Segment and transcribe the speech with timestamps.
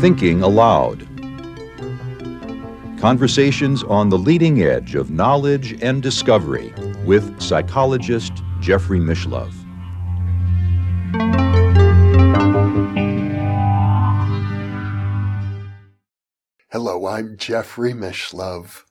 [0.00, 1.08] Thinking Aloud.
[3.00, 6.72] Conversations on the leading edge of knowledge and discovery
[7.04, 9.54] with psychologist Jeffrey Mishlove.
[16.70, 18.84] Hello, I'm Jeffrey Mishlove.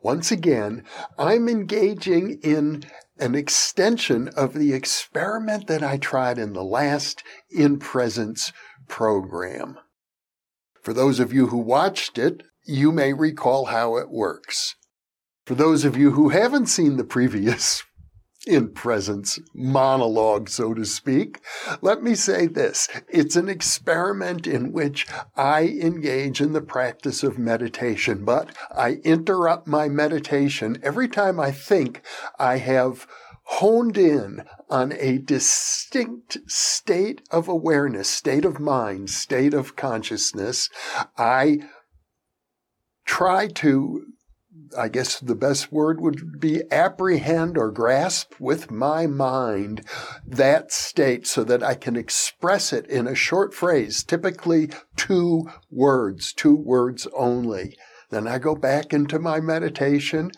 [0.00, 0.82] Once again,
[1.18, 2.84] I'm engaging in
[3.18, 8.52] an extension of the experiment that I tried in the last In Presence
[8.86, 9.78] program.
[10.82, 14.76] For those of you who watched it, you may recall how it works.
[15.46, 17.82] For those of you who haven't seen the previous
[18.48, 21.40] in presence monologue, so to speak,
[21.82, 22.88] let me say this.
[23.08, 25.06] It's an experiment in which
[25.36, 31.52] I engage in the practice of meditation, but I interrupt my meditation every time I
[31.52, 32.02] think
[32.38, 33.06] I have
[33.44, 40.68] honed in on a distinct state of awareness, state of mind, state of consciousness.
[41.16, 41.60] I
[43.06, 44.04] try to
[44.76, 49.84] I guess the best word would be apprehend or grasp with my mind
[50.26, 56.32] that state so that I can express it in a short phrase, typically two words,
[56.32, 57.76] two words only.
[58.10, 60.30] Then I go back into my meditation.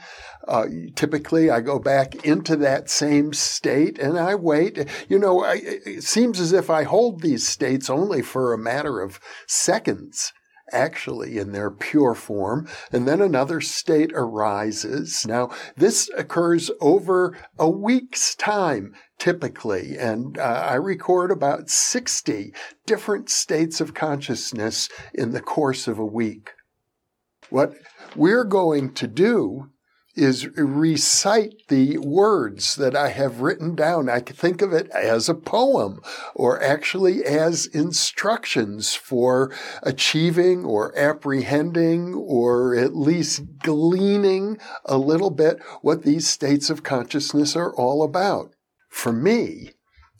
[0.46, 4.88] Uh, typically, I go back into that same state and I wait.
[5.08, 9.00] You know, I, it seems as if I hold these states only for a matter
[9.00, 10.32] of seconds
[10.72, 15.26] actually in their pure form, and then another state arises.
[15.26, 22.52] Now, this occurs over a week's time, typically, and uh, I record about 60
[22.86, 26.50] different states of consciousness in the course of a week.
[27.50, 27.74] What
[28.14, 29.70] we're going to do
[30.14, 34.08] is recite the words that I have written down.
[34.08, 36.00] I think of it as a poem
[36.34, 45.60] or actually as instructions for achieving or apprehending or at least gleaning a little bit
[45.82, 48.52] what these states of consciousness are all about.
[48.88, 49.70] For me,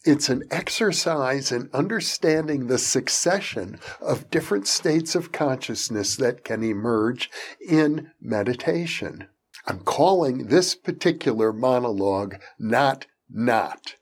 [0.05, 7.31] it's an exercise in understanding the succession of different states of consciousness that can emerge
[7.61, 9.27] in meditation.
[9.67, 13.97] I'm calling this particular monologue not not.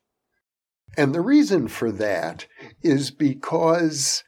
[0.96, 2.46] And the reason for that
[2.82, 4.24] is because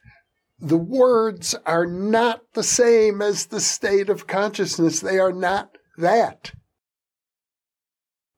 [0.59, 4.99] the words are not the same as the state of consciousness.
[4.99, 6.53] They are not that.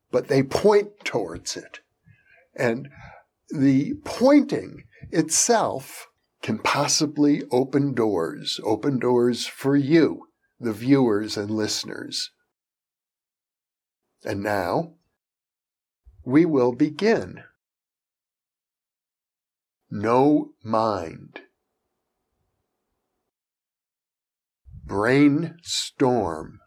[0.09, 1.81] But they point towards it.
[2.55, 2.89] And
[3.49, 6.07] the pointing itself
[6.41, 10.27] can possibly open doors, open doors for you,
[10.59, 12.31] the viewers and listeners.
[14.25, 14.93] And now
[16.23, 17.43] we will begin.
[19.91, 21.41] No mind.
[24.85, 26.59] Brainstorm.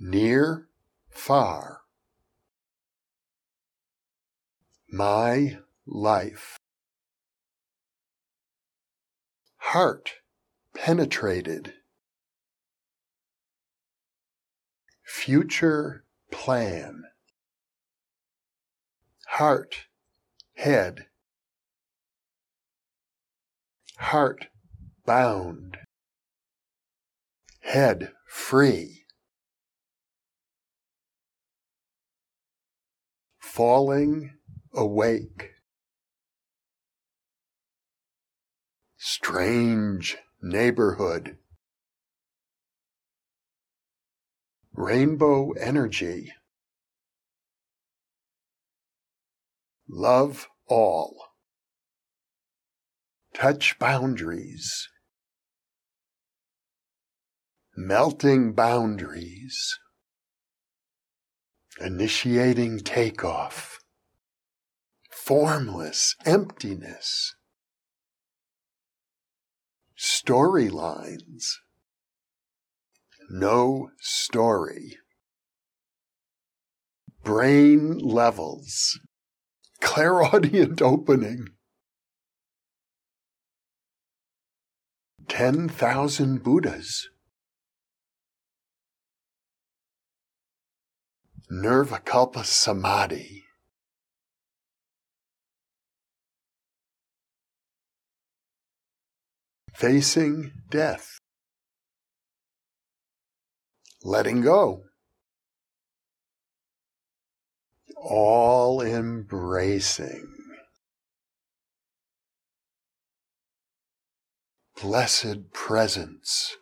[0.00, 0.68] Near,
[1.10, 1.80] far.
[4.90, 6.58] My life.
[9.58, 10.12] Heart
[10.74, 11.74] penetrated.
[15.08, 17.02] Future plan.
[19.26, 19.86] Heart,
[20.54, 21.06] head.
[23.96, 24.48] Heart
[25.06, 25.78] bound.
[27.60, 29.06] Head free.
[33.40, 34.34] Falling
[34.74, 35.52] awake.
[38.98, 41.38] Strange neighborhood.
[44.78, 46.32] Rainbow energy.
[49.88, 51.16] Love all.
[53.34, 54.88] Touch boundaries.
[57.76, 59.76] Melting boundaries.
[61.80, 63.80] Initiating takeoff.
[65.10, 67.34] Formless emptiness.
[69.98, 71.46] Storylines
[73.28, 74.98] no story.
[77.22, 78.98] Brain levels.
[79.80, 81.48] Clairaudient opening.
[85.28, 87.08] 10,000 Buddhas.
[91.50, 93.44] Nirvikalpa Samadhi.
[99.74, 101.20] Facing death
[104.02, 104.82] letting go,
[107.96, 110.34] all embracing.
[114.80, 116.56] Blessed presence,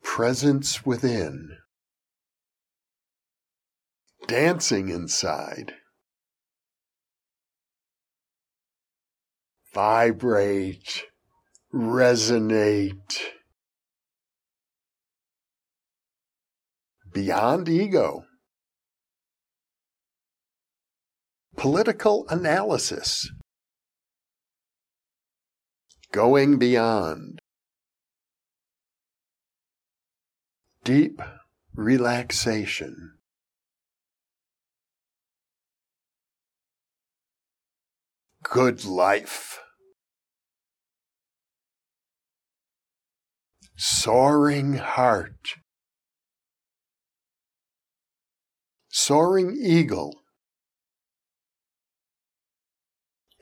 [0.00, 1.56] presence within,
[4.28, 5.72] dancing inside.
[9.74, 11.02] Vibrate,
[11.74, 13.35] resonate.
[17.16, 18.26] Beyond ego.
[21.56, 23.30] Political analysis.
[26.12, 27.38] Going beyond.
[30.84, 31.22] Deep
[31.74, 33.14] relaxation.
[38.42, 39.58] Good life.
[43.74, 45.56] Soaring heart.
[48.98, 50.22] Soaring eagle.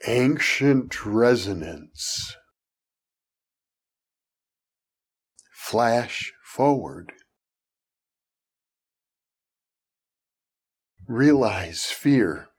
[0.05, 2.35] Ancient resonance.
[5.53, 7.13] Flash forward.
[11.07, 12.49] Realize fear.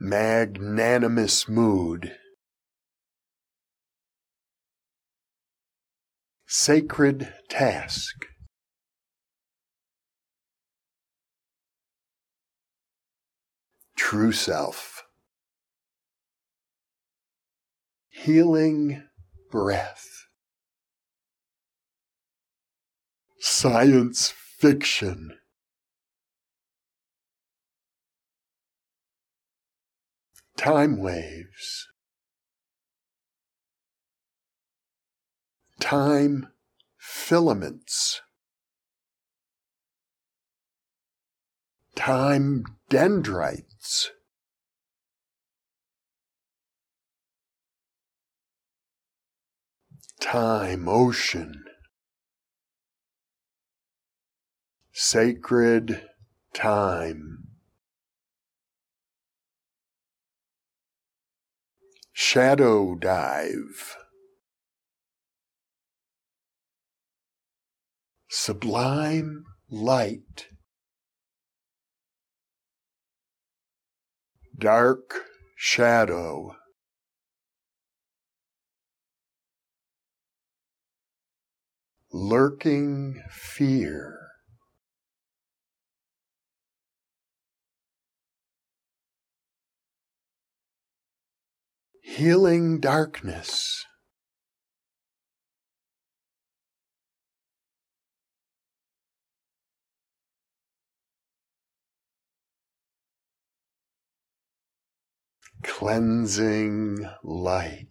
[0.00, 2.16] Magnanimous mood.
[6.48, 8.31] Sacred task.
[14.04, 15.04] True self.
[18.10, 19.04] Healing
[19.50, 20.26] breath.
[23.38, 25.38] Science fiction.
[30.56, 31.86] Time waves.
[35.80, 36.48] Time
[36.98, 38.20] filaments.
[41.94, 44.10] Time dendrites.
[50.20, 51.64] Time ocean.
[54.92, 56.02] Sacred
[56.54, 57.48] time.
[62.12, 63.96] Shadow dive.
[68.28, 70.51] Sublime light.
[74.58, 75.14] Dark
[75.56, 76.56] shadow.
[82.12, 84.18] Lurking fear.
[92.02, 93.86] Healing darkness.
[105.62, 107.86] Cleansing light.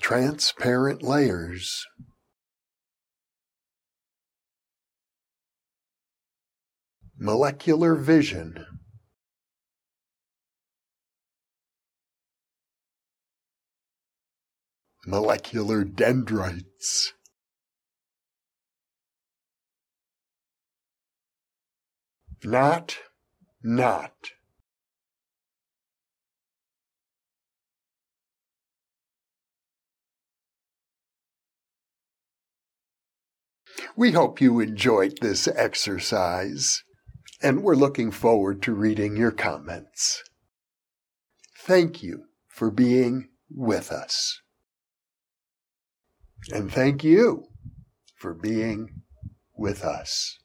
[0.00, 1.86] Transparent layers.
[7.18, 8.77] Molecular vision.
[15.06, 17.12] Molecular dendrites.
[22.44, 22.98] Not,
[23.62, 24.12] not.
[33.96, 36.84] We hope you enjoyed this exercise,
[37.42, 40.22] and we're looking forward to reading your comments.
[41.58, 44.40] Thank you for being with us.
[46.50, 47.44] And thank you
[48.16, 49.02] for being
[49.56, 50.38] with us.